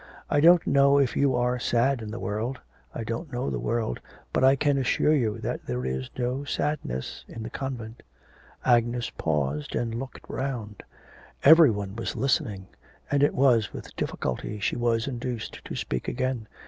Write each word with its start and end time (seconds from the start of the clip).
I 0.31 0.39
don't 0.39 0.65
know 0.65 0.97
if 0.97 1.15
you 1.15 1.35
are 1.35 1.59
sad 1.59 2.01
in 2.01 2.09
the 2.09 2.19
world; 2.19 2.59
I 2.91 3.03
don't 3.03 3.31
know 3.31 3.51
the 3.51 3.59
world, 3.59 3.99
but 4.33 4.43
I 4.43 4.55
can 4.55 4.79
assure 4.79 5.13
you 5.13 5.37
that 5.41 5.67
there 5.67 5.85
is 5.85 6.09
no 6.17 6.43
sadness 6.43 7.23
in 7.27 7.43
the 7.43 7.51
convent.' 7.51 8.01
Agnes 8.65 9.11
paused 9.11 9.75
and 9.75 9.93
looked 9.93 10.25
round. 10.27 10.81
Every 11.43 11.69
one 11.69 11.95
was 11.95 12.15
listening, 12.15 12.65
and 13.11 13.21
it 13.21 13.35
was 13.35 13.73
with 13.73 13.95
difficulty 13.95 14.57
she 14.59 14.75
was 14.75 15.05
induced 15.07 15.63
to 15.63 15.75
speak 15.75 16.07
again.... 16.07 16.47